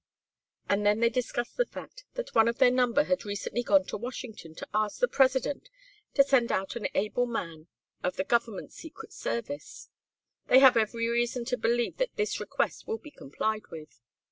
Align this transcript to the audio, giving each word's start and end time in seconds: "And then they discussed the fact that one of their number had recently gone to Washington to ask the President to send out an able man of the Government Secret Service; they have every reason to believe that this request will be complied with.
"And 0.67 0.83
then 0.83 0.99
they 0.99 1.11
discussed 1.11 1.57
the 1.57 1.65
fact 1.67 2.05
that 2.15 2.33
one 2.33 2.47
of 2.47 2.57
their 2.57 2.71
number 2.71 3.03
had 3.03 3.23
recently 3.23 3.61
gone 3.61 3.85
to 3.85 3.97
Washington 3.97 4.55
to 4.55 4.67
ask 4.73 4.99
the 4.99 5.07
President 5.07 5.69
to 6.15 6.23
send 6.23 6.51
out 6.51 6.75
an 6.75 6.87
able 6.95 7.27
man 7.27 7.67
of 8.01 8.15
the 8.15 8.23
Government 8.23 8.73
Secret 8.73 9.13
Service; 9.13 9.89
they 10.47 10.57
have 10.57 10.75
every 10.75 11.07
reason 11.07 11.45
to 11.45 11.55
believe 11.55 11.97
that 11.97 12.15
this 12.15 12.39
request 12.39 12.87
will 12.87 12.97
be 12.97 13.11
complied 13.11 13.67
with. 13.69 13.99